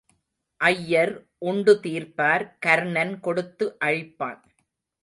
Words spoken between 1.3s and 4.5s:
உண்டு தீர்ப்பார் கர்ணன் கொடுத்து அழிப்பான்.